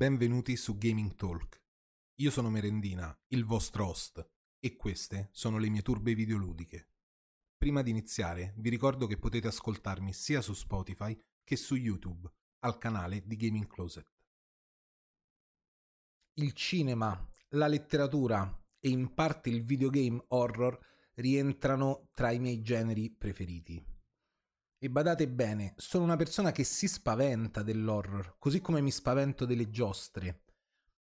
benvenuti 0.00 0.56
su 0.56 0.78
Gaming 0.78 1.14
Talk. 1.14 1.62
Io 2.20 2.30
sono 2.30 2.48
Merendina, 2.48 3.14
il 3.32 3.44
vostro 3.44 3.86
host, 3.86 4.26
e 4.58 4.74
queste 4.74 5.28
sono 5.30 5.58
le 5.58 5.68
mie 5.68 5.82
turbe 5.82 6.14
videoludiche. 6.14 6.88
Prima 7.54 7.82
di 7.82 7.90
iniziare, 7.90 8.54
vi 8.56 8.70
ricordo 8.70 9.06
che 9.06 9.18
potete 9.18 9.48
ascoltarmi 9.48 10.14
sia 10.14 10.40
su 10.40 10.54
Spotify 10.54 11.14
che 11.44 11.56
su 11.56 11.74
YouTube, 11.74 12.32
al 12.60 12.78
canale 12.78 13.26
di 13.26 13.36
Gaming 13.36 13.66
Closet. 13.66 14.08
Il 16.38 16.54
cinema, 16.54 17.30
la 17.50 17.66
letteratura 17.66 18.58
e 18.78 18.88
in 18.88 19.12
parte 19.12 19.50
il 19.50 19.62
videogame 19.64 20.24
horror 20.28 20.78
rientrano 21.16 22.08
tra 22.14 22.30
i 22.30 22.38
miei 22.38 22.62
generi 22.62 23.10
preferiti. 23.10 23.84
E 24.82 24.88
badate 24.88 25.28
bene, 25.28 25.74
sono 25.76 26.04
una 26.04 26.16
persona 26.16 26.52
che 26.52 26.64
si 26.64 26.88
spaventa 26.88 27.62
dell'horror, 27.62 28.36
così 28.38 28.62
come 28.62 28.80
mi 28.80 28.90
spavento 28.90 29.44
delle 29.44 29.68
giostre, 29.68 30.44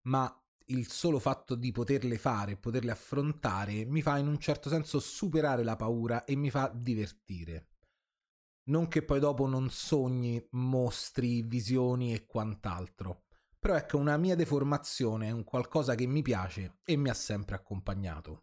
ma 0.03 0.33
il 0.67 0.89
solo 0.89 1.19
fatto 1.19 1.57
di 1.57 1.73
poterle 1.73 2.17
fare, 2.17 2.57
poterle 2.57 2.93
affrontare, 2.93 3.85
mi 3.85 4.01
fa 4.01 4.17
in 4.19 4.29
un 4.29 4.39
certo 4.39 4.69
senso 4.69 5.01
superare 5.01 5.65
la 5.65 5.75
paura 5.75 6.23
e 6.23 6.37
mi 6.37 6.51
fa 6.51 6.71
divertire. 6.73 7.71
Non 8.69 8.87
che 8.87 9.03
poi 9.03 9.19
dopo 9.19 9.49
non 9.49 9.69
sogni 9.71 10.47
mostri, 10.51 11.43
visioni 11.43 12.15
e 12.15 12.27
quant'altro. 12.27 13.25
Però 13.59 13.75
ecco, 13.75 13.99
una 13.99 14.17
mia 14.17 14.37
deformazione 14.37 15.27
è 15.27 15.31
un 15.33 15.43
qualcosa 15.43 15.97
che 15.97 16.07
mi 16.07 16.23
piace 16.23 16.79
e 16.85 16.95
mi 16.95 17.09
ha 17.09 17.15
sempre 17.15 17.57
accompagnato. 17.57 18.43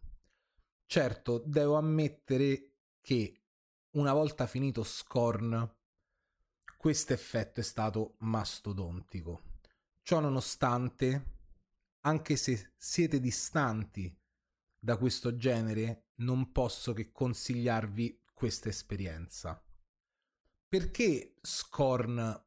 Certo, 0.84 1.42
devo 1.46 1.76
ammettere 1.76 2.74
che 3.00 3.41
una 3.92 4.12
volta 4.12 4.46
finito 4.46 4.82
Scorn, 4.82 5.70
questo 6.76 7.12
effetto 7.12 7.60
è 7.60 7.62
stato 7.62 8.14
mastodontico. 8.18 9.50
Ciò 10.02 10.20
nonostante, 10.20 11.26
anche 12.00 12.36
se 12.36 12.72
siete 12.76 13.20
distanti 13.20 14.14
da 14.78 14.96
questo 14.96 15.36
genere, 15.36 16.06
non 16.16 16.52
posso 16.52 16.92
che 16.92 17.12
consigliarvi 17.12 18.22
questa 18.32 18.68
esperienza. 18.68 19.62
Perché 20.66 21.34
Scorn, 21.42 22.44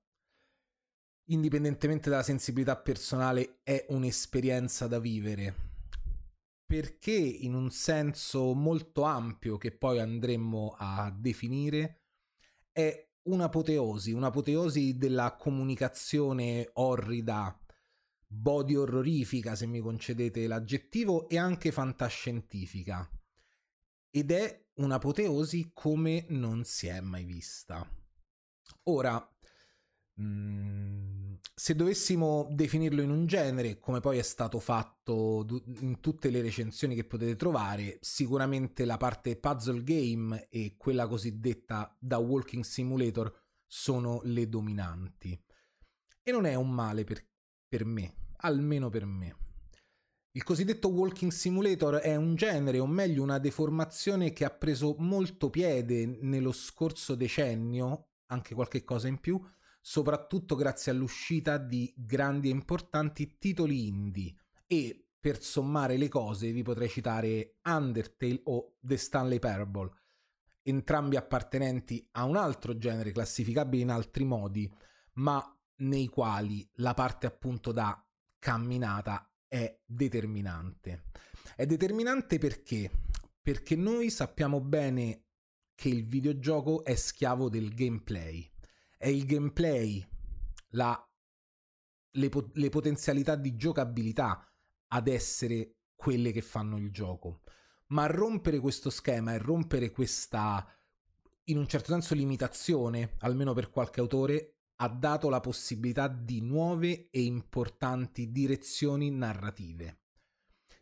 indipendentemente 1.25 2.09
dalla 2.09 2.23
sensibilità 2.23 2.75
personale, 2.75 3.59
è 3.63 3.85
un'esperienza 3.89 4.87
da 4.87 4.99
vivere? 4.99 5.64
Perché 6.75 7.13
in 7.13 7.53
un 7.53 7.71
senso 7.71 8.53
molto 8.53 9.03
ampio 9.03 9.55
che 9.57 9.71
poi 9.71 10.01
andremmo 10.01 10.75
a 10.77 11.09
definire 11.09 12.01
è 12.73 13.11
un'apoteosi, 13.29 14.11
un'apoteosi 14.11 14.97
della 14.97 15.37
comunicazione 15.37 16.69
orrida, 16.73 17.57
body 18.27 18.75
orrorifica 18.75 19.55
se 19.55 19.65
mi 19.67 19.79
concedete 19.79 20.47
l'aggettivo 20.47 21.29
e 21.29 21.37
anche 21.37 21.71
fantascientifica 21.71 23.09
ed 24.09 24.31
è 24.31 24.65
un'apoteosi 24.73 25.71
come 25.73 26.25
non 26.27 26.65
si 26.65 26.87
è 26.87 26.99
mai 26.99 27.23
vista. 27.23 27.89
Ora, 28.83 29.15
mh, 30.15 30.23
mm, 30.25 30.94
se 31.57 31.73
dovessimo 31.73 32.49
definirlo 32.51 33.01
in 33.01 33.09
un 33.09 33.25
genere, 33.27 33.79
come 33.79 34.01
poi 34.01 34.17
è 34.17 34.23
stato 34.23 34.59
fatto 34.59 35.45
in 35.79 36.01
tutte 36.01 36.29
le 36.29 36.41
recensioni 36.41 36.95
che 36.95 37.05
potete 37.05 37.37
trovare, 37.37 37.97
sicuramente 38.01 38.83
la 38.83 38.97
parte 38.97 39.37
puzzle 39.37 39.81
game 39.81 40.47
e 40.49 40.75
quella 40.77 41.07
cosiddetta 41.07 41.95
da 41.97 42.17
walking 42.17 42.63
simulator 42.63 43.33
sono 43.65 44.19
le 44.23 44.49
dominanti. 44.49 45.41
E 46.21 46.31
non 46.31 46.45
è 46.45 46.55
un 46.55 46.71
male 46.71 47.05
per, 47.05 47.25
per 47.69 47.85
me, 47.85 48.15
almeno 48.39 48.89
per 48.89 49.05
me. 49.05 49.37
Il 50.31 50.43
cosiddetto 50.43 50.89
walking 50.89 51.31
simulator 51.31 51.95
è 51.95 52.17
un 52.17 52.35
genere, 52.35 52.79
o 52.79 52.85
meglio 52.85 53.23
una 53.23 53.39
deformazione 53.39 54.33
che 54.33 54.43
ha 54.43 54.49
preso 54.49 54.95
molto 54.99 55.49
piede 55.49 56.05
nello 56.05 56.51
scorso 56.51 57.15
decennio, 57.15 58.09
anche 58.25 58.53
qualche 58.53 58.83
cosa 58.83 59.07
in 59.07 59.21
più, 59.21 59.41
soprattutto 59.87 60.55
grazie 60.55 60.91
all'uscita 60.91 61.59
di 61.59 61.93
grandi 61.95 62.49
e 62.49 62.51
importanti 62.51 63.37
titoli 63.37 63.85
indie 63.85 64.33
e 64.65 65.09
per 65.19 65.39
sommare 65.39 65.95
le 65.97 66.07
cose 66.07 66.51
vi 66.51 66.63
potrei 66.63 66.89
citare 66.89 67.57
Undertale 67.63 68.41
o 68.45 68.77
The 68.79 68.97
Stanley 68.97 69.37
Parable, 69.37 69.91
entrambi 70.63 71.17
appartenenti 71.17 72.03
a 72.13 72.23
un 72.23 72.35
altro 72.35 72.79
genere 72.79 73.11
classificabile 73.11 73.83
in 73.83 73.91
altri 73.91 74.23
modi, 74.23 74.67
ma 75.13 75.55
nei 75.77 76.07
quali 76.07 76.67
la 76.77 76.95
parte 76.95 77.27
appunto 77.27 77.71
da 77.71 78.03
camminata 78.39 79.31
è 79.47 79.81
determinante. 79.85 81.11
È 81.55 81.67
determinante 81.67 82.39
perché? 82.39 82.89
Perché 83.39 83.75
noi 83.75 84.09
sappiamo 84.09 84.61
bene 84.61 85.25
che 85.75 85.89
il 85.89 86.07
videogioco 86.07 86.83
è 86.83 86.95
schiavo 86.95 87.49
del 87.49 87.71
gameplay 87.75 88.51
è 89.05 89.09
il 89.09 89.27
gameplay, 89.27 90.03
la, 90.69 91.07
le, 92.13 92.31
le 92.53 92.69
potenzialità 92.69 93.35
di 93.35 93.55
giocabilità 93.55 94.51
ad 94.87 95.07
essere 95.07 95.75
quelle 95.93 96.31
che 96.31 96.41
fanno 96.41 96.77
il 96.77 96.89
gioco. 96.89 97.43
Ma 97.89 98.07
rompere 98.07 98.57
questo 98.57 98.89
schema 98.89 99.35
e 99.35 99.37
rompere 99.37 99.91
questa, 99.91 100.67
in 101.43 101.57
un 101.59 101.67
certo 101.67 101.91
senso, 101.91 102.15
limitazione, 102.15 103.13
almeno 103.19 103.53
per 103.53 103.69
qualche 103.69 103.99
autore, 103.99 104.55
ha 104.77 104.87
dato 104.87 105.29
la 105.29 105.39
possibilità 105.39 106.07
di 106.07 106.41
nuove 106.41 107.11
e 107.11 107.21
importanti 107.21 108.31
direzioni 108.31 109.11
narrative. 109.11 110.04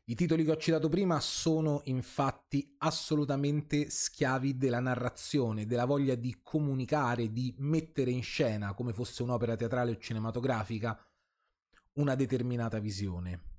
I 0.05 0.15
titoli 0.15 0.43
che 0.43 0.51
ho 0.51 0.57
citato 0.57 0.89
prima 0.89 1.21
sono 1.21 1.81
infatti 1.85 2.75
assolutamente 2.79 3.89
schiavi 3.89 4.57
della 4.57 4.81
narrazione, 4.81 5.65
della 5.65 5.85
voglia 5.85 6.15
di 6.15 6.41
comunicare, 6.43 7.31
di 7.31 7.55
mettere 7.59 8.11
in 8.11 8.21
scena, 8.21 8.73
come 8.73 8.91
fosse 8.91 9.23
un'opera 9.23 9.55
teatrale 9.55 9.91
o 9.91 9.97
cinematografica, 9.97 10.99
una 11.93 12.15
determinata 12.15 12.79
visione. 12.79 13.51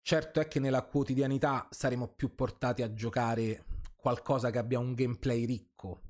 Certo 0.00 0.38
è 0.38 0.46
che 0.46 0.60
nella 0.60 0.84
quotidianità 0.84 1.66
saremo 1.70 2.08
più 2.14 2.34
portati 2.36 2.82
a 2.82 2.94
giocare 2.94 3.64
qualcosa 3.96 4.50
che 4.50 4.58
abbia 4.58 4.78
un 4.78 4.94
gameplay 4.94 5.44
ricco, 5.44 6.02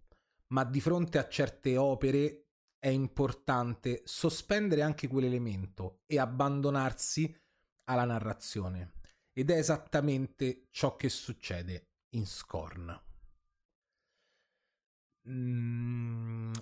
ma 0.48 0.62
di 0.64 0.80
fronte 0.80 1.16
a 1.16 1.26
certe 1.26 1.76
opere 1.78 2.48
è 2.78 2.88
importante 2.88 4.02
sospendere 4.04 4.82
anche 4.82 5.08
quell'elemento 5.08 6.02
e 6.06 6.18
abbandonarsi 6.18 7.34
alla 7.90 8.04
narrazione. 8.04 8.92
Ed 9.32 9.50
è 9.50 9.56
esattamente 9.56 10.66
ciò 10.70 10.96
che 10.96 11.08
succede 11.08 11.88
in 12.10 12.26
Scorn. 12.26 13.02
Mm, 15.28 16.52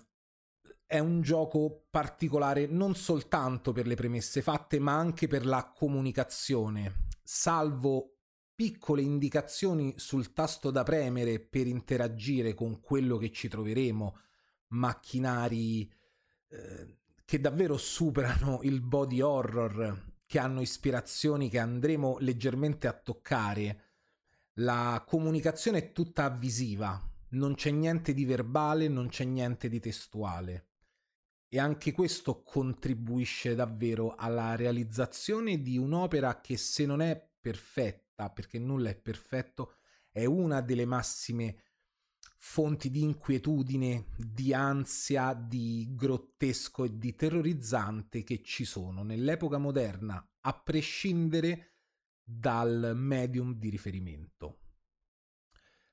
è 0.84 0.98
un 0.98 1.20
gioco 1.20 1.86
particolare 1.90 2.66
non 2.66 2.94
soltanto 2.94 3.72
per 3.72 3.86
le 3.86 3.94
premesse 3.94 4.42
fatte, 4.42 4.78
ma 4.78 4.96
anche 4.96 5.28
per 5.28 5.46
la 5.46 5.72
comunicazione, 5.74 7.08
salvo 7.22 8.16
piccole 8.54 9.02
indicazioni 9.02 9.94
sul 9.98 10.32
tasto 10.32 10.70
da 10.70 10.82
premere 10.82 11.38
per 11.38 11.66
interagire 11.66 12.54
con 12.54 12.80
quello 12.80 13.16
che 13.16 13.30
ci 13.30 13.48
troveremo, 13.48 14.18
macchinari 14.68 15.92
eh, 16.48 16.96
che 17.24 17.40
davvero 17.40 17.76
superano 17.76 18.60
il 18.62 18.80
body 18.80 19.20
horror 19.20 20.16
che 20.28 20.38
hanno 20.38 20.60
ispirazioni 20.60 21.48
che 21.48 21.58
andremo 21.58 22.18
leggermente 22.20 22.86
a 22.86 22.92
toccare. 22.92 23.84
La 24.58 25.02
comunicazione 25.08 25.78
è 25.78 25.92
tutta 25.92 26.28
visiva, 26.28 27.00
non 27.30 27.54
c'è 27.54 27.70
niente 27.70 28.12
di 28.12 28.26
verbale, 28.26 28.88
non 28.88 29.08
c'è 29.08 29.24
niente 29.24 29.70
di 29.70 29.80
testuale. 29.80 30.66
E 31.48 31.58
anche 31.58 31.92
questo 31.92 32.42
contribuisce 32.42 33.54
davvero 33.54 34.16
alla 34.16 34.54
realizzazione 34.54 35.62
di 35.62 35.78
un'opera 35.78 36.42
che 36.42 36.58
se 36.58 36.84
non 36.84 37.00
è 37.00 37.26
perfetta, 37.40 38.28
perché 38.28 38.58
nulla 38.58 38.90
è 38.90 38.96
perfetto, 38.96 39.76
è 40.10 40.26
una 40.26 40.60
delle 40.60 40.84
massime 40.84 41.62
fonti 42.40 42.90
di 42.90 43.02
inquietudine, 43.02 44.06
di 44.16 44.54
ansia, 44.54 45.34
di 45.34 45.88
grottesco 45.90 46.84
e 46.84 46.96
di 46.96 47.14
terrorizzante 47.14 48.22
che 48.22 48.42
ci 48.42 48.64
sono 48.64 49.02
nell'epoca 49.02 49.58
moderna, 49.58 50.24
a 50.40 50.52
prescindere 50.54 51.74
dal 52.22 52.92
medium 52.94 53.54
di 53.54 53.68
riferimento. 53.70 54.60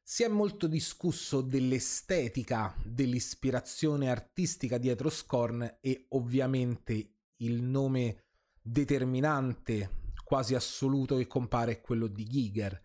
Si 0.02 0.22
è 0.22 0.28
molto 0.28 0.68
discusso 0.68 1.42
dell'estetica, 1.42 2.76
dell'ispirazione 2.86 4.10
artistica 4.10 4.78
dietro 4.78 5.10
Scorn 5.10 5.78
e 5.82 6.06
ovviamente 6.10 7.14
il 7.38 7.64
nome 7.64 8.26
determinante, 8.62 10.12
quasi 10.24 10.54
assoluto 10.54 11.18
che 11.18 11.26
compare 11.26 11.72
è 11.72 11.82
quello 11.82 12.06
di 12.06 12.24
Giger, 12.24 12.80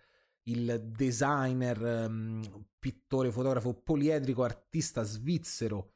il 0.50 0.90
designer, 0.94 2.06
um, 2.08 2.66
pittore, 2.78 3.30
fotografo 3.30 3.74
poliedrico, 3.74 4.42
artista 4.42 5.02
svizzero, 5.02 5.94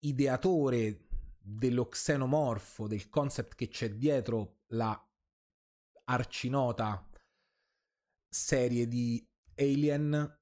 ideatore 0.00 1.08
dello 1.38 1.88
xenomorfo, 1.88 2.86
del 2.86 3.08
concept 3.08 3.54
che 3.54 3.68
c'è 3.68 3.94
dietro 3.94 4.60
la 4.68 4.98
arcinota 6.04 7.08
serie 8.28 8.88
di 8.88 9.24
Alien 9.56 10.40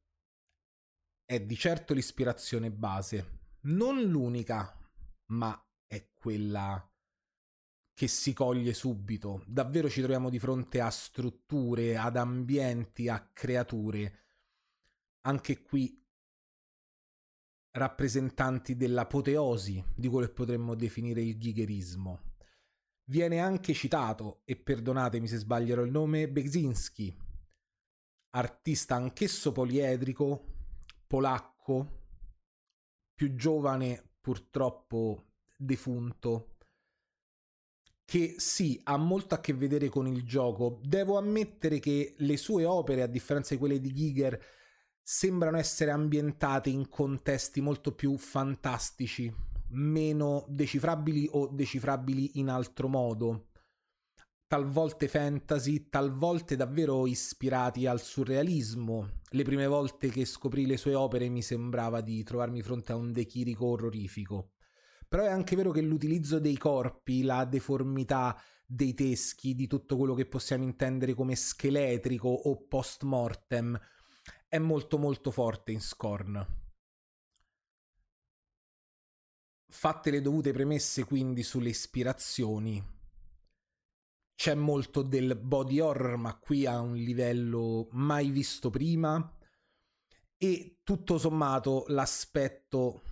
è 1.25 1.41
di 1.41 1.57
certo 1.57 1.95
l'ispirazione 1.95 2.71
base, 2.71 3.41
non 3.63 4.03
l'unica, 4.03 4.77
ma 5.27 5.61
è 5.87 6.11
quella 6.15 6.90
che 8.01 8.09
si 8.09 8.33
coglie 8.33 8.73
subito. 8.73 9.45
Davvero 9.47 9.91
ci 9.91 10.01
troviamo 10.01 10.31
di 10.31 10.39
fronte 10.39 10.81
a 10.81 10.89
strutture, 10.89 11.99
ad 11.99 12.17
ambienti, 12.17 13.11
a 13.11 13.21
creature. 13.31 14.21
Anche 15.27 15.61
qui 15.61 16.03
rappresentanti 17.73 18.75
dell'apoteosi 18.75 19.85
di 19.95 20.09
quello 20.09 20.27
che 20.27 20.33
potremmo 20.33 20.75
definire 20.75 21.21
il 21.21 21.37
ghigherismo. 21.37 22.37
Viene 23.11 23.39
anche 23.39 23.75
citato, 23.75 24.41
e 24.47 24.57
perdonatemi 24.57 25.29
se 25.29 25.37
sbaglierò 25.37 25.83
il 25.83 25.91
nome, 25.91 26.27
Bezinski, 26.27 27.15
artista 28.31 28.95
anch'esso 28.95 29.53
poliedrico, 29.53 30.47
polacco, 31.07 32.05
più 33.13 33.35
giovane 33.35 34.15
purtroppo 34.23 35.35
defunto, 35.55 36.50
che 38.11 38.35
sì, 38.39 38.81
ha 38.83 38.97
molto 38.97 39.37
a 39.37 39.39
che 39.39 39.55
vedere 39.55 39.89
con 39.89 40.09
il 40.09 40.25
gioco. 40.25 40.81
Devo 40.83 41.17
ammettere 41.17 41.79
che 41.79 42.15
le 42.17 42.37
sue 42.37 42.65
opere, 42.65 43.03
a 43.03 43.07
differenza 43.07 43.55
di 43.55 43.61
quelle 43.61 43.79
di 43.79 43.95
Giger, 43.95 44.37
sembrano 45.01 45.59
essere 45.59 45.93
ambientate 45.93 46.71
in 46.71 46.89
contesti 46.89 47.61
molto 47.61 47.95
più 47.95 48.17
fantastici, 48.17 49.33
meno 49.69 50.45
decifrabili 50.49 51.29
o 51.31 51.47
decifrabili 51.53 52.41
in 52.41 52.49
altro 52.49 52.89
modo. 52.89 53.51
Talvolte 54.49 55.07
fantasy, 55.07 55.89
talvolte 55.89 56.57
davvero 56.57 57.07
ispirati 57.07 57.87
al 57.87 58.01
surrealismo. 58.01 59.21
Le 59.29 59.45
prime 59.45 59.69
volte 59.69 60.09
che 60.09 60.25
scoprì 60.25 60.67
le 60.67 60.79
sue 60.79 60.97
opere 60.97 61.29
mi 61.29 61.43
sembrava 61.43 62.01
di 62.01 62.25
trovarmi 62.25 62.61
fronte 62.61 62.91
a 62.91 62.97
un 62.97 63.13
dechirico 63.13 63.67
orrorifico. 63.67 64.55
Però 65.11 65.25
è 65.25 65.29
anche 65.29 65.57
vero 65.57 65.73
che 65.73 65.81
l'utilizzo 65.81 66.39
dei 66.39 66.57
corpi, 66.57 67.23
la 67.23 67.45
deformità 67.45 68.41
dei 68.65 68.95
teschi, 68.95 69.57
di 69.57 69.67
tutto 69.67 69.97
quello 69.97 70.15
che 70.15 70.27
possiamo 70.27 70.63
intendere 70.63 71.15
come 71.15 71.35
scheletrico 71.35 72.29
o 72.29 72.69
post 72.69 73.03
mortem, 73.03 73.77
è 74.47 74.59
molto 74.59 74.99
molto 74.99 75.33
forte 75.33 75.73
in 75.73 75.81
Scorn. 75.81 76.47
Fatte 79.67 80.11
le 80.13 80.21
dovute 80.21 80.53
premesse 80.53 81.03
quindi 81.03 81.43
sulle 81.43 81.71
ispirazioni, 81.71 82.81
c'è 84.37 84.55
molto 84.55 85.03
del 85.03 85.35
body 85.37 85.81
horror, 85.81 86.17
ma 86.19 86.39
qui 86.39 86.67
a 86.67 86.79
un 86.79 86.95
livello 86.95 87.89
mai 87.91 88.31
visto 88.31 88.71
prima. 88.71 89.37
E 90.39 90.79
tutto 90.85 91.19
sommato 91.19 91.85
l'aspetto, 91.89 93.03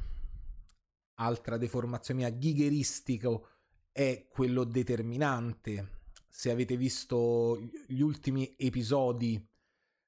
altra 1.18 1.56
deformazione 1.56 2.20
mia, 2.20 2.30
ghigheristico 2.30 3.48
è 3.92 4.26
quello 4.28 4.64
determinante. 4.64 5.96
Se 6.28 6.50
avete 6.50 6.76
visto 6.76 7.58
gli 7.86 8.00
ultimi 8.00 8.54
episodi 8.56 9.44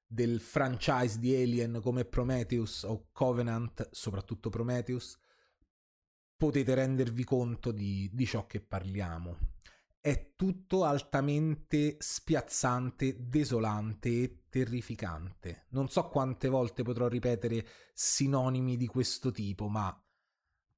del 0.05 0.39
franchise 0.39 1.19
di 1.19 1.33
Alien 1.33 1.79
come 1.81 2.05
Prometheus 2.05 2.83
o 2.83 3.09
Covenant, 3.11 3.89
soprattutto 3.91 4.49
Prometheus, 4.49 5.17
potete 6.35 6.73
rendervi 6.73 7.23
conto 7.23 7.71
di, 7.71 8.09
di 8.11 8.25
ciò 8.25 8.45
che 8.45 8.61
parliamo. 8.61 9.37
È 9.99 10.33
tutto 10.35 10.83
altamente 10.83 11.97
spiazzante, 11.99 13.27
desolante 13.27 14.09
e 14.09 14.43
terrificante. 14.49 15.65
Non 15.69 15.87
so 15.89 16.07
quante 16.09 16.49
volte 16.49 16.81
potrò 16.81 17.07
ripetere 17.07 17.65
sinonimi 17.93 18.77
di 18.77 18.87
questo 18.87 19.31
tipo, 19.31 19.67
ma 19.67 19.95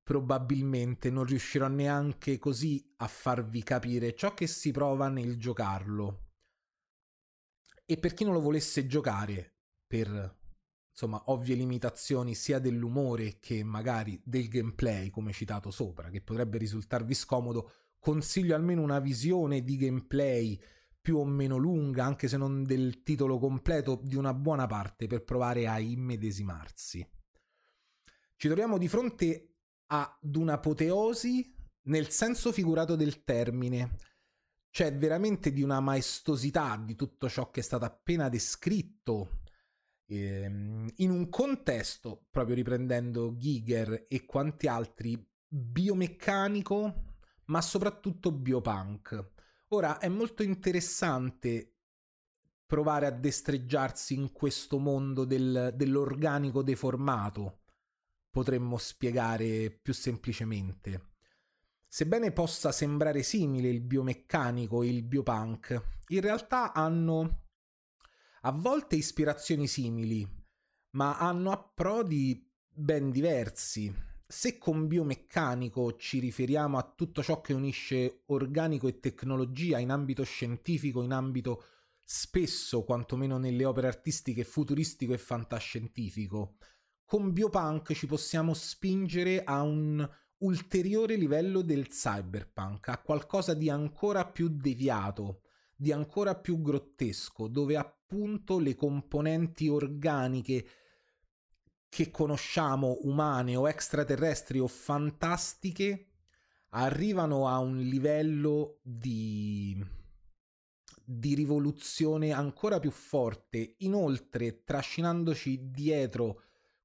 probabilmente 0.03 1.09
non 1.09 1.23
riuscirò 1.23 1.67
neanche 1.67 2.37
così 2.37 2.93
a 2.97 3.07
farvi 3.07 3.63
capire 3.63 4.13
ciò 4.13 4.33
che 4.33 4.47
si 4.47 4.71
prova 4.71 5.07
nel 5.07 5.37
giocarlo. 5.37 6.31
E 7.85 7.97
per 7.97 8.13
chi 8.13 8.23
non 8.25 8.33
lo 8.33 8.41
volesse 8.41 8.85
giocare 8.85 9.55
per 9.87 10.41
insomma 10.91 11.23
ovvie 11.27 11.55
limitazioni 11.55 12.35
sia 12.35 12.59
dell'umore 12.59 13.39
che 13.39 13.63
magari 13.63 14.21
del 14.23 14.47
gameplay 14.47 15.09
come 15.09 15.31
citato 15.31 15.71
sopra 15.71 16.09
che 16.09 16.21
potrebbe 16.21 16.59
risultarvi 16.59 17.15
scomodo 17.15 17.71
consiglio 17.99 18.53
almeno 18.53 18.83
una 18.83 18.99
visione 18.99 19.63
di 19.63 19.77
gameplay 19.77 20.59
più 21.01 21.17
o 21.17 21.25
meno 21.25 21.57
lunga 21.57 22.05
anche 22.05 22.27
se 22.27 22.37
non 22.37 22.63
del 22.63 23.01
titolo 23.01 23.39
completo 23.39 23.99
di 24.03 24.15
una 24.15 24.33
buona 24.33 24.67
parte 24.67 25.07
per 25.07 25.23
provare 25.23 25.67
a 25.67 25.79
immedesimarsi. 25.79 27.05
Ci 28.35 28.47
troviamo 28.47 28.77
di 28.77 28.87
fronte 28.87 29.52
ad 29.93 30.35
un'apoteosi 30.35 31.53
nel 31.83 32.09
senso 32.09 32.51
figurato 32.51 32.95
del 32.95 33.23
termine 33.23 33.95
c'è 34.69 34.95
veramente 34.95 35.51
di 35.51 35.61
una 35.61 35.79
maestosità 35.79 36.81
di 36.83 36.95
tutto 36.95 37.29
ciò 37.29 37.51
che 37.51 37.59
è 37.59 37.63
stato 37.63 37.85
appena 37.85 38.27
descritto 38.27 39.41
ehm, 40.07 40.89
in 40.95 41.11
un 41.11 41.29
contesto, 41.29 42.25
proprio 42.31 42.55
riprendendo 42.55 43.35
Giger 43.37 44.07
e 44.07 44.25
quanti 44.25 44.67
altri, 44.67 45.23
biomeccanico, 45.47 47.03
ma 47.45 47.61
soprattutto 47.61 48.31
biopunk. 48.31 49.31
Ora 49.69 49.99
è 49.99 50.07
molto 50.07 50.41
interessante 50.41 51.75
provare 52.65 53.05
a 53.05 53.11
destreggiarsi 53.11 54.15
in 54.15 54.31
questo 54.31 54.79
mondo 54.79 55.25
del, 55.25 55.71
dell'organico 55.75 56.63
deformato, 56.63 57.62
potremmo 58.33 58.77
spiegare 58.79 59.69
più 59.69 59.93
semplicemente. 59.93 61.11
Sebbene 61.87 62.31
possa 62.31 62.71
sembrare 62.71 63.21
simile 63.21 63.69
il 63.69 63.81
biomeccanico 63.81 64.81
e 64.81 64.87
il 64.87 65.03
biopunk, 65.03 65.99
in 66.07 66.21
realtà 66.21 66.73
hanno 66.73 67.43
a 68.41 68.51
volte 68.51 68.95
ispirazioni 68.95 69.67
simili, 69.67 70.27
ma 70.91 71.19
hanno 71.19 71.51
approdi 71.51 72.51
ben 72.67 73.11
diversi. 73.11 73.93
Se 74.25 74.57
con 74.57 74.87
biomeccanico 74.87 75.95
ci 75.95 76.17
riferiamo 76.17 76.79
a 76.79 76.91
tutto 76.95 77.21
ciò 77.21 77.39
che 77.39 77.53
unisce 77.53 78.23
organico 78.25 78.87
e 78.87 78.99
tecnologia 78.99 79.77
in 79.77 79.91
ambito 79.91 80.23
scientifico, 80.23 81.03
in 81.03 81.11
ambito 81.11 81.65
spesso, 82.03 82.83
quantomeno 82.83 83.37
nelle 83.37 83.63
opere 83.63 83.85
artistiche, 83.85 84.43
futuristico 84.43 85.13
e 85.13 85.19
fantascientifico, 85.19 86.55
con 87.05 87.31
biopunk 87.31 87.93
ci 87.93 88.07
possiamo 88.07 88.53
spingere 88.53 89.43
a 89.43 89.61
un 89.61 90.07
ulteriore 90.39 91.15
livello 91.15 91.61
del 91.61 91.87
cyberpunk, 91.87 92.89
a 92.89 93.01
qualcosa 93.01 93.53
di 93.53 93.69
ancora 93.69 94.25
più 94.25 94.49
deviato, 94.49 95.41
di 95.75 95.91
ancora 95.91 96.35
più 96.35 96.61
grottesco, 96.61 97.47
dove 97.47 97.77
appunto 97.77 98.59
le 98.59 98.75
componenti 98.75 99.67
organiche 99.67 100.65
che 101.89 102.09
conosciamo, 102.09 102.99
umane 103.03 103.55
o 103.55 103.69
extraterrestri 103.69 104.59
o 104.59 104.67
fantastiche, 104.67 106.07
arrivano 106.69 107.47
a 107.47 107.59
un 107.59 107.77
livello 107.77 108.79
di, 108.81 109.79
di 111.05 111.35
rivoluzione 111.35 112.31
ancora 112.31 112.79
più 112.79 112.89
forte, 112.89 113.75
inoltre 113.79 114.63
trascinandoci 114.63 115.69
dietro 115.69 116.41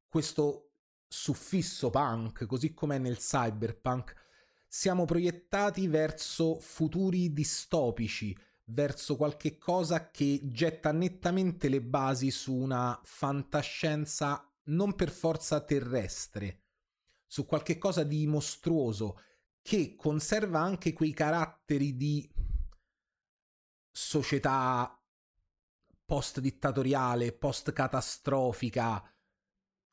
questo 0.09 0.73
suffisso 1.07 1.91
punk, 1.91 2.47
così 2.47 2.75
come 2.75 2.99
nel 2.99 3.19
cyberpunk, 3.19 4.15
siamo 4.67 5.05
proiettati 5.05 5.87
verso 5.87 6.59
futuri 6.61 7.33
distopici, 7.33 8.37
verso 8.65 9.17
qualche 9.17 9.57
cosa 9.57 10.11
che 10.11 10.41
getta 10.45 10.93
nettamente 10.93 11.69
le 11.69 11.81
basi 11.81 12.31
su 12.31 12.55
una 12.55 13.01
fantascienza 13.03 14.43
non 14.65 14.95
per 14.95 15.11
forza 15.11 15.61
terrestre, 15.61 16.65
su 17.27 17.47
qualche 17.47 17.79
cosa 17.79 18.03
di 18.03 18.27
mostruoso 18.27 19.23
che 19.63 19.97
conserva 19.97 20.61
anche 20.61 20.93
quei 20.93 21.13
caratteri 21.13 21.97
di 21.97 22.31
società 23.91 24.99
post 26.05 26.41
dittatoriale, 26.41 27.33
post 27.33 27.73
catastrofica, 27.73 29.03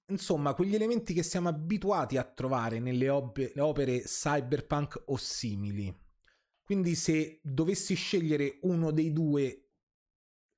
insomma, 0.07 0.53
quegli 0.53 0.75
elementi 0.75 1.13
che 1.13 1.23
siamo 1.23 1.49
abituati 1.49 2.17
a 2.17 2.23
trovare 2.23 2.79
nelle 2.79 3.09
op- 3.09 3.51
opere 3.57 4.01
cyberpunk 4.01 5.03
o 5.07 5.17
simili. 5.17 5.93
Quindi 6.63 6.95
se 6.95 7.39
dovessi 7.43 7.93
scegliere 7.93 8.59
uno 8.63 8.91
dei 8.91 9.13
due 9.13 9.69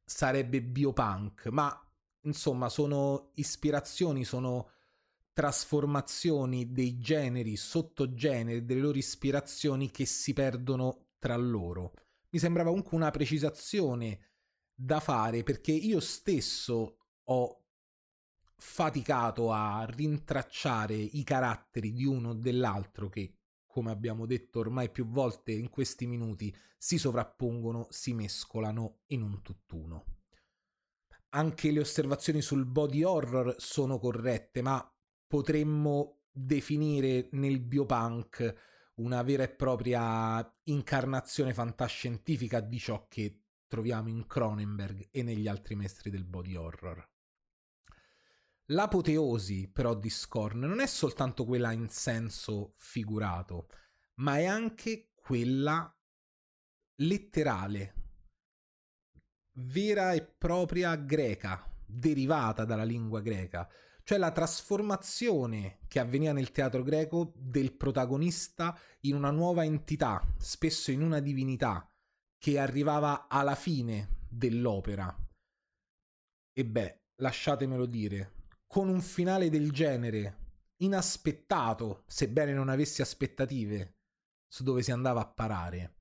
sarebbe 0.05 0.61
biopunk, 0.61 1.47
ma 1.47 1.77
insomma 2.21 2.69
sono 2.69 3.31
ispirazioni, 3.35 4.23
sono 4.23 4.71
trasformazioni 5.33 6.71
dei 6.71 6.97
generi, 6.97 7.55
sottogeneri, 7.57 8.65
delle 8.65 8.81
loro 8.81 8.97
ispirazioni 8.97 9.91
che 9.91 10.05
si 10.05 10.33
perdono 10.33 11.09
tra 11.19 11.35
loro. 11.35 11.93
Mi 12.29 12.39
sembrava 12.39 12.69
comunque 12.69 12.95
una 12.97 13.11
precisazione 13.11 14.31
da 14.73 14.99
fare 14.99 15.43
perché 15.43 15.71
io 15.71 15.99
stesso 15.99 16.97
ho 17.23 17.56
faticato 18.57 19.51
a 19.51 19.85
rintracciare 19.85 20.95
i 20.95 21.23
caratteri 21.23 21.93
di 21.93 22.05
uno 22.05 22.29
o 22.29 22.33
dell'altro 22.33 23.07
che, 23.09 23.37
come 23.65 23.91
abbiamo 23.91 24.25
detto 24.25 24.59
ormai 24.59 24.89
più 24.89 25.07
volte 25.07 25.51
in 25.51 25.69
questi 25.69 26.07
minuti, 26.07 26.53
si 26.77 26.97
sovrappongono, 26.97 27.87
si 27.89 28.13
mescolano 28.13 29.01
in 29.07 29.21
un 29.21 29.41
tutt'uno. 29.41 30.05
Anche 31.29 31.71
le 31.71 31.79
osservazioni 31.79 32.41
sul 32.41 32.65
body 32.65 33.03
horror 33.03 33.55
sono 33.57 33.99
corrette, 33.99 34.61
ma 34.61 34.83
potremmo 35.27 36.21
definire 36.31 37.29
nel 37.31 37.59
biopunk 37.59 38.65
una 38.95 39.21
vera 39.21 39.43
e 39.43 39.49
propria 39.49 40.55
incarnazione 40.63 41.53
fantascientifica 41.53 42.59
di 42.59 42.79
ciò 42.79 43.07
che 43.07 43.43
troviamo 43.67 44.09
in 44.09 44.25
Cronenberg 44.25 45.09
e 45.11 45.21
negli 45.21 45.47
altri 45.47 45.75
maestri 45.75 46.09
del 46.09 46.23
body 46.23 46.55
horror. 46.55 47.07
L'apoteosi 48.71 49.69
però 49.71 49.93
di 49.93 50.09
Scorn 50.09 50.59
non 50.59 50.81
è 50.81 50.87
soltanto 50.87 51.45
quella 51.45 51.71
in 51.71 51.87
senso 51.87 52.73
figurato, 52.75 53.69
ma 54.15 54.39
è 54.39 54.45
anche 54.45 55.11
quella 55.15 55.89
letterale, 56.99 57.93
vera 59.53 60.11
e 60.11 60.21
propria 60.25 60.95
greca, 60.95 61.65
derivata 61.85 62.65
dalla 62.65 62.83
lingua 62.83 63.21
greca, 63.21 63.69
cioè 64.03 64.17
la 64.17 64.31
trasformazione 64.31 65.79
che 65.87 65.99
avveniva 65.99 66.33
nel 66.33 66.51
teatro 66.51 66.83
greco 66.83 67.33
del 67.37 67.73
protagonista 67.73 68.77
in 69.01 69.15
una 69.15 69.31
nuova 69.31 69.63
entità, 69.63 70.21
spesso 70.37 70.91
in 70.91 71.01
una 71.01 71.19
divinità, 71.19 71.89
che 72.37 72.59
arrivava 72.59 73.27
alla 73.29 73.55
fine 73.55 74.25
dell'opera. 74.29 75.15
E 76.51 76.65
beh, 76.65 77.01
lasciatemelo 77.15 77.85
dire, 77.85 78.36
con 78.67 78.89
un 78.89 79.01
finale 79.01 79.49
del 79.49 79.71
genere, 79.71 80.45
inaspettato, 80.77 82.03
sebbene 82.05 82.53
non 82.53 82.67
avessi 82.69 83.01
aspettative 83.01 83.95
su 84.47 84.63
dove 84.63 84.83
si 84.83 84.91
andava 84.91 85.21
a 85.21 85.27
parare, 85.27 85.95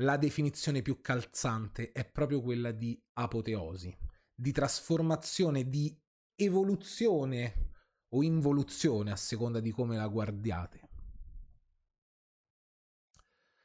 la 0.00 0.16
definizione 0.16 0.82
più 0.82 1.00
calzante 1.00 1.92
è 1.92 2.08
proprio 2.08 2.40
quella 2.40 2.70
di 2.70 3.00
apoteosi, 3.14 3.96
di 4.34 4.52
trasformazione, 4.52 5.68
di 5.68 5.94
evoluzione 6.36 7.72
o 8.10 8.22
involuzione 8.22 9.10
a 9.10 9.16
seconda 9.16 9.58
di 9.58 9.70
come 9.70 9.96
la 9.96 10.06
guardiate. 10.06 10.88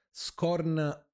Scorn 0.09 1.07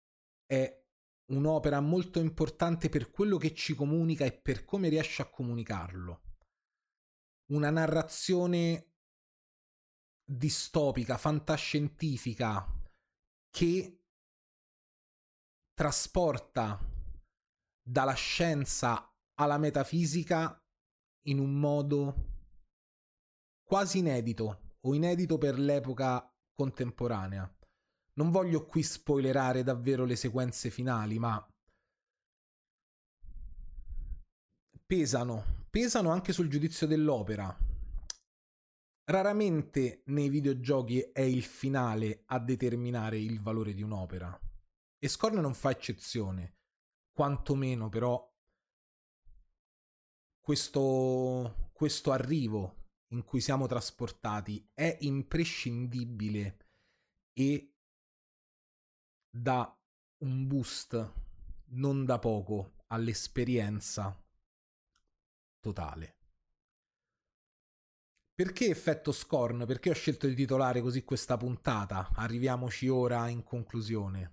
è 0.46 0.86
un'opera 1.32 1.82
molto 1.82 2.20
importante 2.20 2.90
per 2.90 3.12
quello 3.12 3.38
che 3.38 3.54
ci 3.54 3.76
comunica 3.76 4.24
e 4.24 4.32
per 4.32 4.66
come 4.66 4.88
riesce 4.88 5.22
a 5.22 5.30
comunicarlo 5.30 6.27
una 7.52 7.70
narrazione 7.70 8.94
distopica, 10.24 11.18
fantascientifica, 11.18 12.66
che 13.50 14.02
trasporta 15.74 16.80
dalla 17.82 18.14
scienza 18.14 19.10
alla 19.36 19.58
metafisica 19.58 20.60
in 21.28 21.40
un 21.40 21.60
modo 21.60 22.36
quasi 23.64 24.00
inedito 24.00 24.76
o 24.82 24.94
inedito 24.94 25.38
per 25.38 25.58
l'epoca 25.58 26.30
contemporanea. 26.54 27.52
Non 28.14 28.32
voglio 28.32 28.66
qui 28.66 28.82
spoilerare 28.84 29.64
davvero 29.64 30.04
le 30.04 30.16
sequenze 30.16 30.70
finali, 30.70 31.20
ma 31.20 31.48
pesano 34.86 35.57
pesano 35.78 36.10
anche 36.10 36.34
sul 36.34 36.50
giudizio 36.50 36.88
dell'opera. 36.88 37.56
Raramente 39.12 40.02
nei 40.06 40.28
videogiochi 40.28 41.02
è 41.02 41.22
il 41.22 41.44
finale 41.44 42.24
a 42.26 42.40
determinare 42.40 43.20
il 43.20 43.40
valore 43.40 43.76
di 43.76 43.84
un'opera. 43.84 44.36
E 44.98 45.08
Scorn 45.08 45.40
non 45.40 45.54
fa 45.54 45.70
eccezione. 45.70 46.56
Quantomeno 47.12 47.90
però 47.90 48.28
questo, 50.42 51.70
questo 51.74 52.12
arrivo 52.12 52.88
in 53.10 53.24
cui 53.24 53.40
siamo 53.40 53.68
trasportati 53.68 54.68
è 54.74 54.98
imprescindibile 55.02 56.58
e 57.34 57.76
dà 59.30 59.80
un 60.24 60.48
boost 60.48 61.14
non 61.66 62.04
da 62.04 62.18
poco 62.18 62.78
all'esperienza 62.88 64.20
totale. 65.60 66.16
Perché 68.34 68.70
effetto 68.70 69.12
Scorn? 69.12 69.66
Perché 69.66 69.90
ho 69.90 69.94
scelto 69.94 70.28
di 70.28 70.36
titolare 70.36 70.82
così 70.82 71.04
questa 71.04 71.38
puntata? 71.38 72.12
Arriviamoci 72.14 72.88
ora 72.88 73.30
in 73.30 73.44
conclusione. 73.44 74.32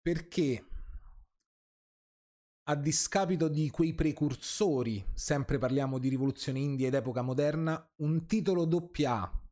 Perché 0.00 0.66
a 2.64 2.74
discapito 2.76 3.48
di 3.48 3.68
quei 3.70 3.94
precursori, 3.94 5.04
sempre 5.12 5.58
parliamo 5.58 5.98
di 5.98 6.08
rivoluzione 6.08 6.58
indie 6.58 6.88
ed 6.88 6.94
epoca 6.94 7.22
moderna, 7.22 7.92
un 7.96 8.26
titolo 8.26 8.66
AA 8.66 9.42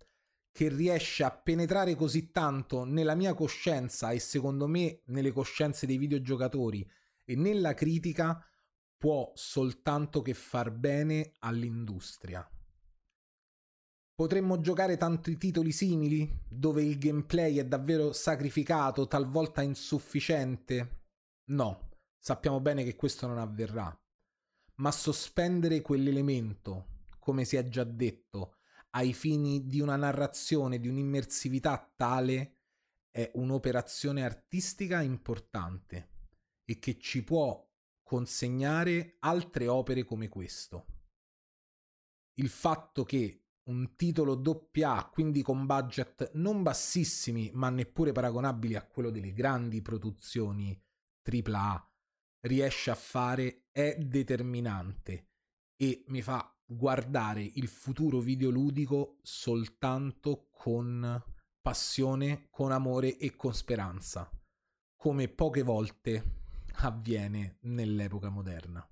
che 0.50 0.68
riesce 0.68 1.22
a 1.22 1.30
penetrare 1.30 1.94
così 1.94 2.30
tanto 2.30 2.84
nella 2.84 3.14
mia 3.14 3.34
coscienza 3.34 4.10
e 4.10 4.18
secondo 4.18 4.66
me 4.66 5.02
nelle 5.06 5.30
coscienze 5.30 5.86
dei 5.86 5.96
videogiocatori 5.96 6.88
e 7.24 7.36
nella 7.36 7.74
critica 7.74 8.44
può 9.02 9.32
soltanto 9.34 10.22
che 10.22 10.32
far 10.32 10.70
bene 10.70 11.32
all'industria. 11.40 12.48
Potremmo 14.14 14.60
giocare 14.60 14.96
tanti 14.96 15.36
titoli 15.36 15.72
simili, 15.72 16.44
dove 16.48 16.84
il 16.84 16.98
gameplay 16.98 17.56
è 17.56 17.66
davvero 17.66 18.12
sacrificato, 18.12 19.08
talvolta 19.08 19.60
insufficiente? 19.60 21.06
No, 21.46 21.98
sappiamo 22.16 22.60
bene 22.60 22.84
che 22.84 22.94
questo 22.94 23.26
non 23.26 23.38
avverrà. 23.38 23.92
Ma 24.76 24.92
sospendere 24.92 25.80
quell'elemento, 25.80 27.06
come 27.18 27.44
si 27.44 27.56
è 27.56 27.66
già 27.66 27.82
detto, 27.82 28.58
ai 28.90 29.12
fini 29.12 29.66
di 29.66 29.80
una 29.80 29.96
narrazione, 29.96 30.78
di 30.78 30.86
un'immersività 30.86 31.92
tale, 31.96 32.58
è 33.10 33.32
un'operazione 33.34 34.24
artistica 34.24 35.02
importante 35.02 36.10
e 36.64 36.78
che 36.78 37.00
ci 37.00 37.24
può 37.24 37.68
consegnare 38.12 39.16
altre 39.20 39.68
opere 39.68 40.04
come 40.04 40.28
questo. 40.28 40.84
Il 42.34 42.50
fatto 42.50 43.04
che 43.04 43.46
un 43.70 43.96
titolo 43.96 44.34
doppia, 44.34 45.02
quindi 45.06 45.40
con 45.40 45.64
budget 45.64 46.32
non 46.34 46.62
bassissimi, 46.62 47.50
ma 47.54 47.70
neppure 47.70 48.12
paragonabili 48.12 48.74
a 48.74 48.84
quello 48.84 49.08
delle 49.08 49.32
grandi 49.32 49.80
produzioni 49.80 50.78
AAA, 51.22 51.90
riesce 52.40 52.90
a 52.90 52.94
fare 52.94 53.68
è 53.70 53.96
determinante 53.96 55.30
e 55.74 56.04
mi 56.08 56.20
fa 56.20 56.54
guardare 56.66 57.42
il 57.42 57.66
futuro 57.66 58.18
videoludico 58.18 59.20
soltanto 59.22 60.48
con 60.50 61.18
passione, 61.62 62.48
con 62.50 62.72
amore 62.72 63.16
e 63.16 63.34
con 63.36 63.54
speranza, 63.54 64.30
come 64.96 65.28
poche 65.28 65.62
volte 65.62 66.40
avviene 66.74 67.56
nell'epoca 67.62 68.28
moderna. 68.28 68.86